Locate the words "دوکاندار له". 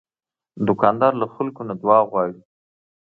0.67-1.25